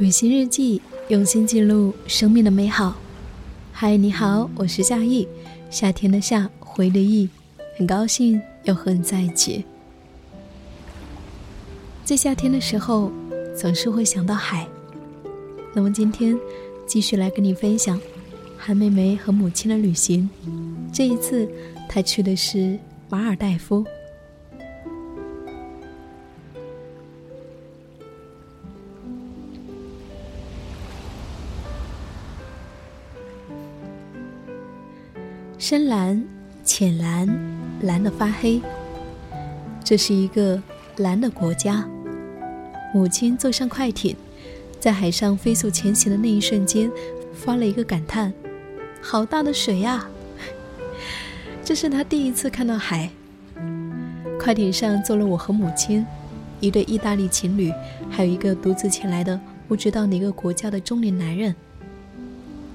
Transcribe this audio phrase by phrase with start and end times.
[0.00, 2.96] 旅行日记，用心记录生命的美好。
[3.70, 5.28] 嗨，你好，我是夏意，
[5.68, 7.28] 夏天的夏，回的意，
[7.76, 9.62] 很高兴又和你在一起。
[12.02, 13.12] 在夏天的时候，
[13.54, 14.66] 总是会想到海。
[15.74, 16.34] 那么今天
[16.86, 18.00] 继续来跟你分享
[18.56, 20.30] 韩梅梅和母亲的旅行。
[20.90, 21.46] 这一次，
[21.86, 22.78] 她去的是
[23.10, 23.84] 马尔代夫。
[35.70, 36.20] 深蓝、
[36.64, 37.28] 浅蓝、
[37.82, 38.60] 蓝的发黑。
[39.84, 40.60] 这是一个
[40.96, 41.88] 蓝的国家。
[42.92, 44.16] 母亲坐上快艇，
[44.80, 46.90] 在海上飞速前行的那一瞬间，
[47.32, 48.32] 发了一个感叹
[49.00, 50.08] ：“好大的水呀！”
[51.62, 53.08] 这是他第一次看到海。
[54.40, 56.04] 快艇上坐了我和母亲，
[56.58, 57.72] 一对意大利情侣，
[58.10, 61.54] 还有一个独自前来的不知道哪个国家的中年男人。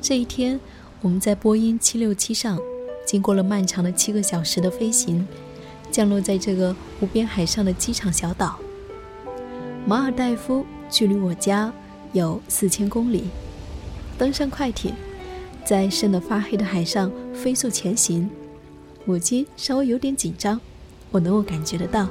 [0.02, 0.58] 这一天，
[1.02, 2.58] 我们在波音七六七上。
[3.16, 5.26] 经过了漫长的七个小时的飞行，
[5.90, 8.60] 降落在这个无边海上的机场小岛。
[9.86, 11.72] 马尔代夫距离我家
[12.12, 13.30] 有四千公里。
[14.18, 14.94] 登上快艇，
[15.64, 18.30] 在深得发黑的海上飞速前行。
[19.06, 20.60] 母亲稍微有点紧张，
[21.10, 22.10] 我能够感觉得到。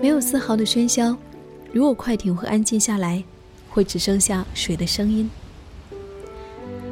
[0.00, 1.16] 没有丝毫的喧嚣，
[1.72, 3.22] 如果快艇会安静下来，
[3.70, 5.30] 会只剩下水的声音。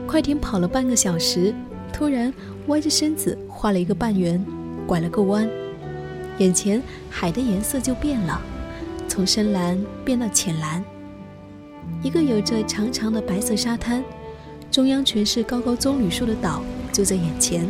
[0.06, 1.52] 快艇跑了半个小时。
[1.92, 2.32] 突然
[2.66, 4.44] 歪着身子画了一个半圆，
[4.86, 5.48] 拐了个弯，
[6.38, 6.80] 眼前
[7.10, 8.40] 海的颜色就变了，
[9.08, 10.84] 从深蓝变到浅蓝。
[12.02, 14.04] 一个有着长长的白色沙滩，
[14.70, 17.66] 中央全是高高棕榈树的岛就在眼前。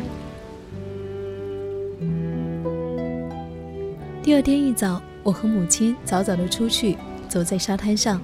[4.22, 6.96] 第二天一早，我和母亲早早的出去，
[7.28, 8.20] 走在沙滩上，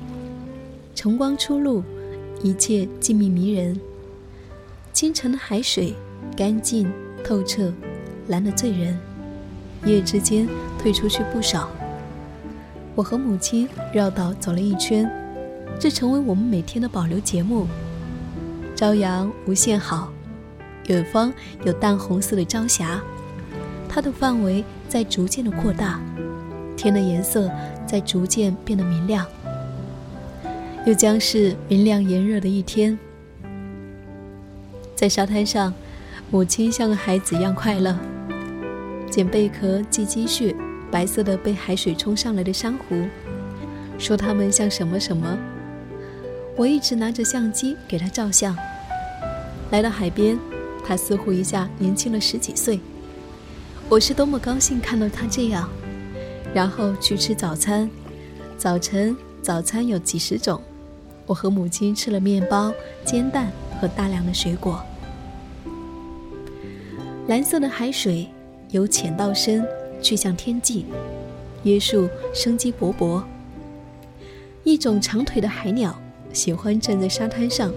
[0.94, 1.82] 晨光初露，
[2.42, 3.80] 一切静谧迷人。
[4.92, 5.94] 清晨的海水，
[6.34, 6.90] 干净
[7.22, 7.70] 透彻，
[8.28, 8.98] 蓝得醉人。
[9.84, 10.48] 一夜之间
[10.78, 11.68] 退出去不少。
[12.94, 15.08] 我和母亲绕道走了一圈，
[15.78, 17.66] 这成为我们每天的保留节目。
[18.74, 20.10] 朝阳无限好，
[20.88, 21.32] 远方
[21.64, 23.00] 有淡红色的朝霞，
[23.88, 26.00] 它的范围在逐渐的扩大，
[26.76, 27.50] 天的颜色
[27.86, 29.26] 在逐渐变得明亮。
[30.84, 32.98] 又将是明亮炎热的一天。
[34.94, 35.72] 在沙滩上，
[36.28, 37.96] 母亲像个孩子一样快乐，
[39.08, 40.54] 捡贝壳、系积雪，
[40.90, 43.06] 白色的被海水冲上来的珊瑚，
[43.96, 45.38] 说它们像什么什么。
[46.56, 48.56] 我一直拿着相机给她照相。
[49.70, 50.36] 来到海边，
[50.84, 52.80] 她似乎一下年轻了十几岁。
[53.88, 55.68] 我是多么高兴看到她这样。
[56.52, 57.88] 然后去吃早餐，
[58.58, 60.60] 早晨早餐有几十种。
[61.24, 62.72] 我和母亲吃了面包、
[63.04, 63.48] 煎蛋。
[63.78, 64.82] 和大量的水果，
[67.28, 68.28] 蓝色的海水
[68.70, 69.66] 由浅到深
[70.00, 70.86] 去向天际，
[71.64, 73.20] 椰树生机勃勃。
[74.62, 75.98] 一种长腿的海鸟
[76.32, 77.72] 喜欢站在沙滩上，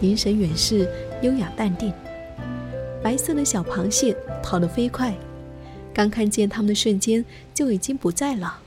[0.00, 0.88] 凝神远视，
[1.20, 1.92] 优雅淡定。
[3.02, 5.14] 白色的小螃蟹跑得飞快，
[5.92, 8.60] 刚看见它们的瞬间就已经不在了。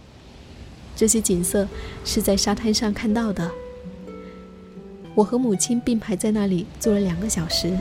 [0.95, 1.67] 这些景色
[2.05, 3.49] 是在沙滩上看到的。
[5.15, 7.75] 我和母亲并排在那里坐了两个小时。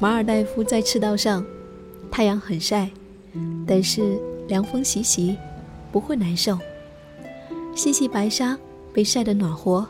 [0.00, 1.44] 马尔代夫在赤道上，
[2.08, 2.88] 太阳很晒，
[3.66, 4.16] 但是
[4.46, 5.36] 凉风习习，
[5.90, 6.56] 不会难受。
[7.74, 8.56] 细细白沙
[8.92, 9.84] 被晒得暖和，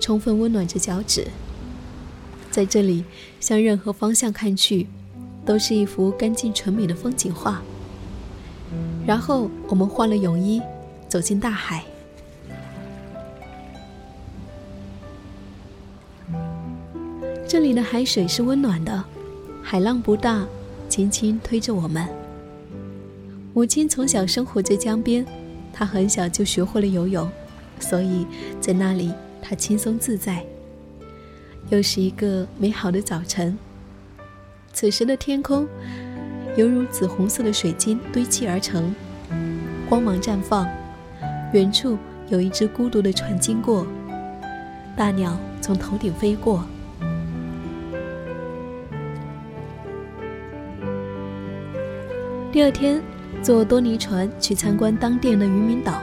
[0.00, 1.26] 充分温暖着脚趾。
[2.50, 3.04] 在这里，
[3.40, 4.86] 向任何方向看去，
[5.46, 7.62] 都是一幅干净纯美的风景画。
[9.06, 10.60] 然后我们换了泳衣，
[11.08, 11.82] 走进大海。
[17.46, 19.02] 这里的海水是温暖的，
[19.70, 20.46] 海浪不大，
[20.88, 22.08] 轻轻推着我们。
[23.52, 25.26] 母亲从小生活在江边，
[25.74, 27.30] 她很小就学会了游泳，
[27.78, 28.26] 所以
[28.62, 29.12] 在那里
[29.42, 30.42] 她轻松自在。
[31.68, 33.58] 又是一个美好的早晨。
[34.72, 35.68] 此时的天空。
[36.56, 38.94] 犹如紫红色的水晶堆砌而成，
[39.86, 40.66] 光芒绽放。
[41.52, 41.98] 远处
[42.28, 43.86] 有一只孤独的船经过，
[44.96, 46.64] 大鸟从头顶飞过。
[52.58, 53.00] 第二天，
[53.40, 56.02] 坐多尼船去参观当地的渔民岛，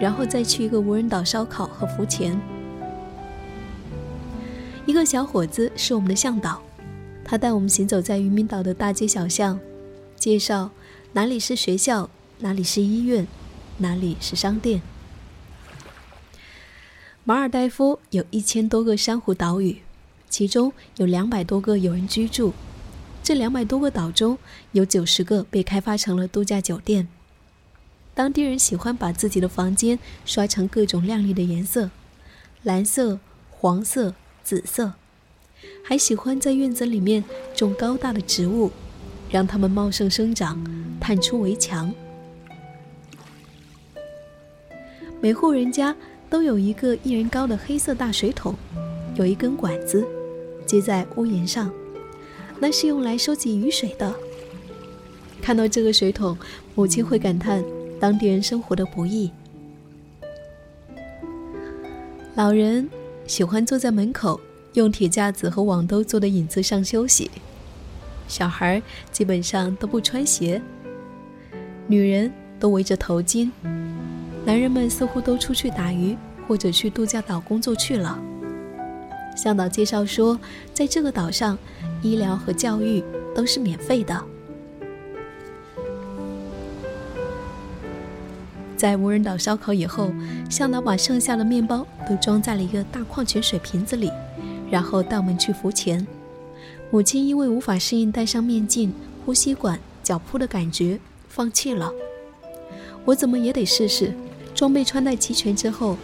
[0.00, 2.40] 然后再去一个无人岛烧烤和浮潜。
[4.86, 6.62] 一个小伙子是我们的向导，
[7.22, 9.60] 他带我们行走在渔民岛的大街小巷。
[10.16, 10.70] 介绍
[11.12, 12.08] 哪里是学校，
[12.38, 13.26] 哪里是医院，
[13.76, 14.80] 哪里是商店。
[17.24, 19.82] 马尔代夫有一千多个珊瑚岛屿，
[20.30, 22.54] 其中有两百多个有人居住。
[23.24, 24.36] 这两百多个岛中
[24.72, 27.08] 有九十个被开发成了度假酒店。
[28.12, 31.88] 当地人喜欢把自己的房间刷成各种亮丽的颜色，
[32.62, 33.18] 蓝色、
[33.50, 34.92] 黄色、紫色，
[35.82, 37.24] 还喜欢在院子里面
[37.56, 38.70] 种高大的植物，
[39.30, 40.62] 让它们茂盛生长，
[41.00, 41.90] 探出围墙。
[45.22, 45.96] 每户人家
[46.28, 48.54] 都有一个一人高的黑色大水桶，
[49.14, 50.06] 有一根管子
[50.66, 51.72] 接在屋檐上。
[52.64, 54.14] 那是用来收集雨水的。
[55.42, 56.34] 看到这个水桶，
[56.74, 57.62] 母亲会感叹
[58.00, 59.30] 当地人生活的不易。
[62.34, 62.88] 老人
[63.26, 64.40] 喜欢坐在门口，
[64.72, 67.30] 用铁架子和网兜做的椅子上休息。
[68.28, 68.82] 小孩
[69.12, 70.62] 基本上都不穿鞋，
[71.86, 73.50] 女人都围着头巾，
[74.46, 76.16] 男人们似乎都出去打鱼
[76.48, 78.18] 或者去度假岛工作去了。
[79.36, 80.40] 向导介绍说，
[80.72, 81.58] 在这个岛上，
[82.04, 83.02] 医疗和教育
[83.34, 84.22] 都是免费的。
[88.76, 90.12] 在无人岛烧烤以后，
[90.50, 94.10] 向导把剩下的面包都装在了一个大矿泉水瓶子里，
[94.70, 96.06] 然后带我们去浮潜。
[96.90, 98.92] 母亲因为无法适应戴上面镜、
[99.24, 101.90] 呼吸管、脚蹼的感觉，放弃了。
[103.06, 104.12] 我怎么也得试试。
[104.54, 105.96] 装备穿戴齐全之后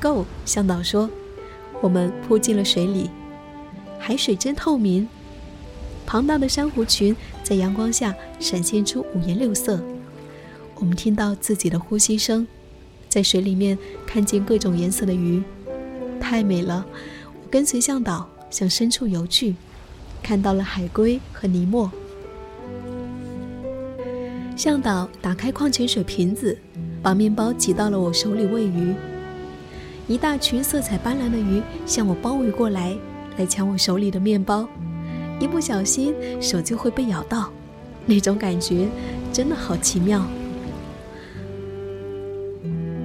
[0.00, 0.24] ，Go！
[0.44, 1.08] 向导说。
[1.80, 3.10] 我们扑进了水里，
[3.98, 5.08] 海水真透明，
[6.10, 7.14] 庞大的珊瑚群
[7.44, 9.80] 在阳光下闪现出五颜六色。
[10.74, 12.44] 我们听到自己的呼吸声，
[13.08, 15.40] 在水里面看见各种颜色的鱼，
[16.20, 16.84] 太美了。
[17.40, 19.54] 我跟随向导向深处游去，
[20.20, 21.88] 看到了海龟和尼莫。
[24.56, 26.58] 向导打开矿泉水瓶子，
[27.00, 28.92] 把面包挤到了我手里喂鱼。
[30.08, 32.96] 一大群色彩斑斓的鱼向我包围过来，
[33.36, 34.68] 来抢我手里的面包，
[35.40, 37.50] 一不小心手就会被咬到，
[38.06, 38.86] 那种感觉
[39.32, 40.24] 真的好奇妙。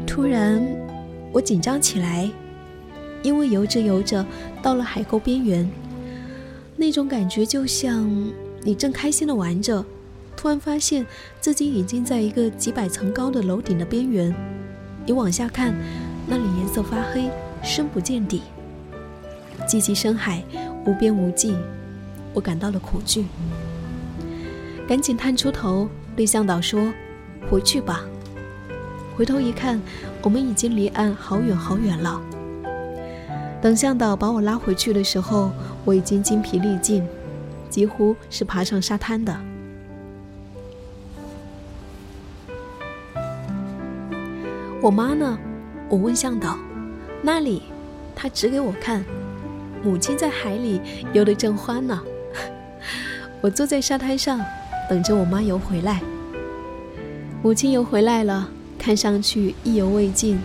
[0.05, 0.61] 突然，
[1.31, 2.29] 我紧张起来，
[3.23, 4.23] 因为游着游着
[4.61, 5.69] 到了海沟边缘，
[6.75, 8.07] 那种感觉就像
[8.61, 9.83] 你正开心的玩着，
[10.35, 11.05] 突然发现
[11.39, 14.35] 自己已经在一个几百层高的楼顶的边缘，
[15.05, 15.73] 你往下看。
[16.27, 17.29] 那里颜色发黑，
[17.61, 18.41] 深不见底，
[19.67, 20.43] 寂寂深海，
[20.83, 21.53] 无边无际，
[22.35, 23.25] 我感到了恐惧，
[24.87, 26.93] 赶紧探出头对向导说
[27.49, 28.05] ：“回去吧。”
[29.15, 29.81] 回头一看，
[30.21, 32.21] 我们已经离岸好远好远了。
[33.61, 35.51] 等向导把我拉回去的时候，
[35.85, 37.07] 我已经筋疲力尽，
[37.69, 39.33] 几乎是爬上沙滩的。
[44.81, 45.39] 我妈呢？
[45.87, 46.59] 我问向导
[47.23, 47.63] ：“那里？”
[48.13, 49.03] 他指给我看，
[49.83, 50.81] 母亲在海里
[51.13, 52.01] 游得正欢呢。
[53.45, 54.43] 我坐在沙滩上，
[54.89, 56.01] 等着我妈游回来。
[57.43, 60.39] 母亲游回来了，看上去意犹未尽。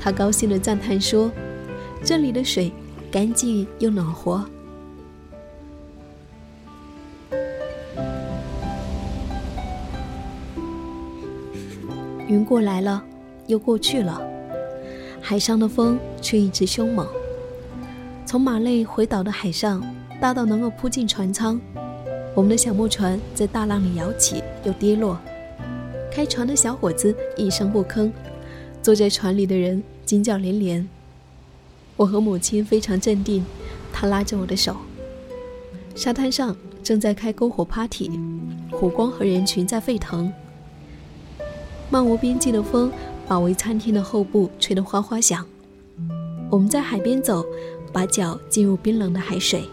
[0.00, 1.32] 她高兴地赞叹说
[2.04, 2.70] ：“这里的水
[3.10, 4.48] 干净又暖和。”
[12.28, 13.02] 云过来了，
[13.48, 14.22] 又过去了。
[15.20, 17.04] 海上的风却一直凶猛。
[18.24, 19.82] 从马累回岛的海上，
[20.20, 21.60] 大到能够扑进船舱。
[22.34, 25.18] 我们的小木船在大浪里摇起又跌落。
[26.10, 28.10] 开船的小伙子一声不吭，
[28.82, 30.88] 坐在船里的人惊叫连连。
[31.96, 33.44] 我和母亲非常镇定，
[33.92, 34.76] 她拉着我的手。
[35.94, 38.10] 沙滩上正在开篝火 party，
[38.70, 40.32] 火光和人群在沸腾。
[41.90, 42.92] 漫无边际的风。
[43.26, 45.46] 把围餐厅的后部吹得哗哗响。
[46.50, 47.42] 我们在海边走，
[47.90, 49.64] 把脚浸入冰冷的海水，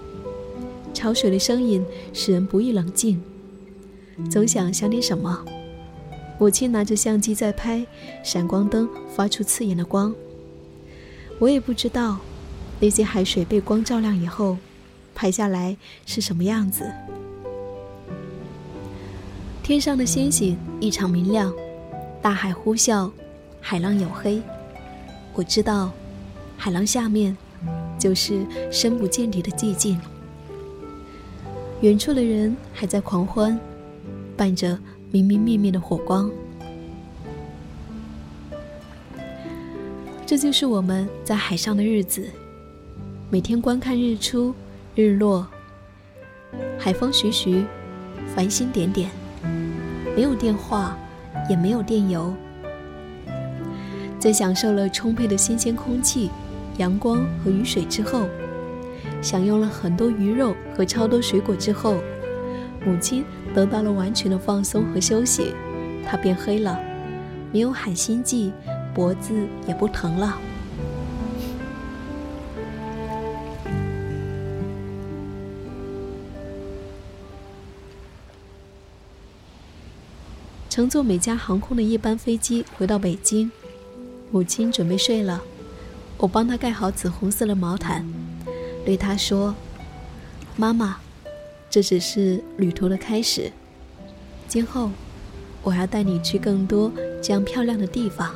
[0.93, 3.21] 潮水的声音使人不易冷静，
[4.29, 5.43] 总想想点什么。
[6.39, 7.85] 母亲拿着相机在拍，
[8.23, 10.13] 闪光灯发出刺眼的光。
[11.39, 12.19] 我也不知道，
[12.79, 14.57] 那些海水被光照亮以后，
[15.13, 16.91] 拍下来是什么样子。
[19.61, 21.53] 天上的星星异常明亮，
[22.21, 23.09] 大海呼啸。
[23.63, 24.41] 海浪黝黑，
[25.35, 25.91] 我知道，
[26.57, 27.37] 海浪下面
[27.99, 30.01] 就是深不见底的寂静。
[31.81, 33.59] 远处的人还在狂欢，
[34.37, 34.77] 伴着
[35.09, 36.29] 明明灭灭的火光。
[40.27, 42.29] 这就是我们在海上的日子，
[43.31, 44.53] 每天观看日出、
[44.93, 45.47] 日落，
[46.77, 47.65] 海风徐徐，
[48.35, 49.09] 繁星点点，
[50.15, 50.95] 没有电话，
[51.49, 52.31] 也没有电邮。
[54.19, 56.29] 在享受了充沛的新鲜空气、
[56.77, 58.27] 阳光和雨水之后，
[59.21, 61.97] 享用了很多鱼肉和超多水果之后，
[62.85, 63.23] 母亲
[63.53, 65.53] 得到了完全的放松和休息，
[66.05, 66.79] 她变黑了，
[67.53, 68.51] 没有喊心悸，
[68.93, 70.37] 脖子也不疼了。
[80.67, 83.51] 乘坐美加航空的一班飞机回到北京，
[84.31, 85.41] 母亲准备睡了，
[86.17, 88.05] 我帮她盖好紫红色的毛毯，
[88.85, 89.55] 对他说
[90.57, 90.97] ：“妈妈，
[91.69, 93.51] 这只是旅途的开始，
[94.47, 94.91] 今后
[95.63, 98.35] 我要带你去更多这样漂亮的地方。”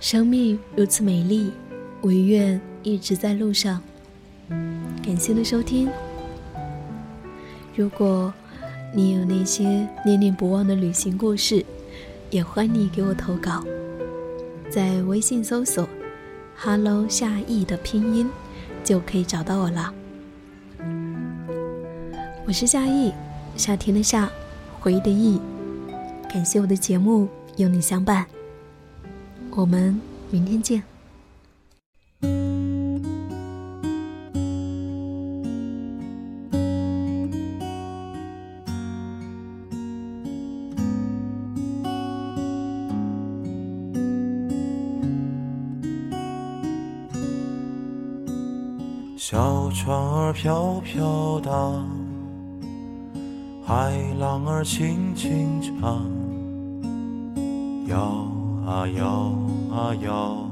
[0.00, 1.52] 生命如此美丽，
[2.00, 3.82] 我愿一直在路上。
[5.02, 5.88] 感谢的收听。
[7.74, 8.32] 如果
[8.94, 11.64] 你有那些念念不忘的旅行故事，
[12.30, 13.64] 也欢迎你给我投稿，
[14.70, 15.88] 在微信搜索
[16.56, 18.28] “hello 夏意”的拼音，
[18.84, 19.92] 就可以找到我了。
[22.46, 23.12] 我是夏意，
[23.56, 24.30] 夏天的夏，
[24.80, 25.40] 回忆的忆。
[26.32, 28.24] 感谢我的节目有你相伴。
[29.50, 30.00] 我们
[30.30, 30.97] 明天见。
[50.40, 51.84] 飘飘荡，
[53.66, 56.00] 海浪儿轻轻唱，
[57.88, 57.98] 摇
[58.64, 59.32] 啊摇。
[59.72, 60.48] 啊，摇，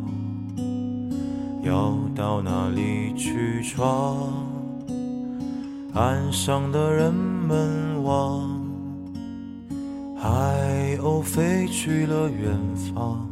[1.62, 4.16] 摇到哪里去闯？
[5.95, 8.61] 岸上的人们望，
[10.16, 12.59] 海鸥飞去了远
[12.93, 13.25] 方。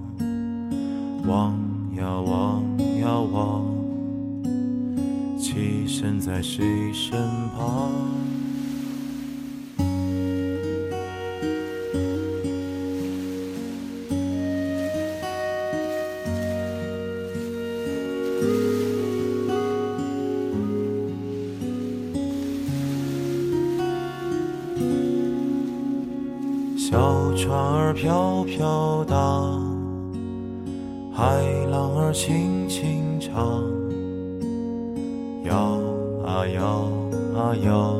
[1.26, 1.52] 望
[1.96, 2.62] 呀望
[3.00, 3.64] 呀望，
[5.54, 7.16] 栖身在谁身
[7.56, 7.92] 旁？
[26.76, 29.62] 小船儿飘飘荡，
[31.14, 31.24] 海
[31.70, 33.63] 浪儿轻轻唱，
[37.54, 37.96] 啊摇，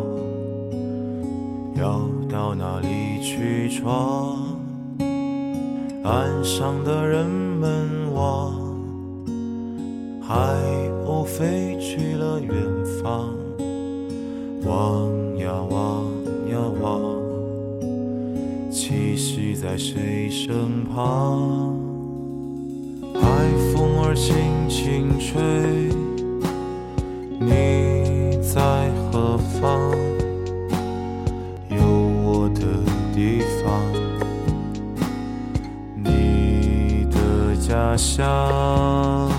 [1.77, 4.37] 摇到哪里去闯？
[6.03, 8.53] 岸上的人们望，
[10.21, 10.35] 海
[11.07, 12.53] 鸥飞去了远
[13.01, 13.33] 方，
[14.67, 15.09] 望
[15.39, 16.05] 呀望
[16.51, 17.01] 呀望。
[18.73, 21.79] 栖息在谁身旁？
[23.15, 23.23] 海
[23.73, 25.41] 风儿轻轻吹，
[27.39, 27.84] 你
[37.67, 39.31] 家乡。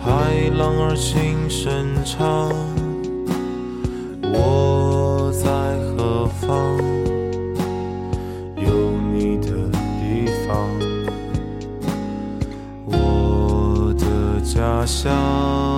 [0.00, 2.50] 海浪儿轻声唱，
[4.22, 5.46] 我在
[5.98, 6.78] 何方？
[8.56, 10.56] 有你的地方，
[12.86, 15.75] 我的家乡。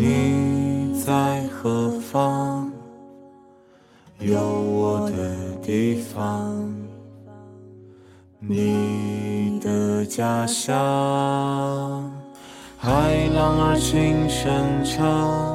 [0.00, 2.70] 你在何方？
[4.20, 6.72] 有我的地方，
[8.38, 10.72] 你的家乡。
[12.78, 15.47] 海浪儿轻声唱，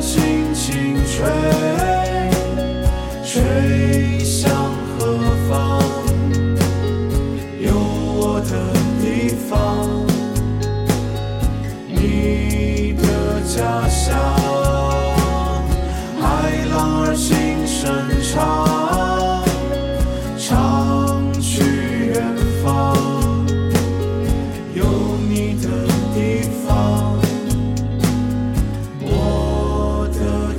[0.00, 1.55] 轻轻吹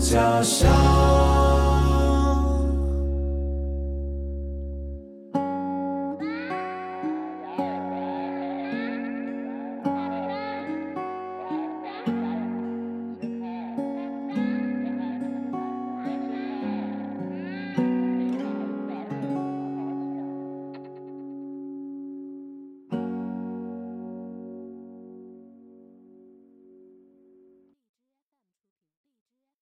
[0.10, 1.17] 家乡。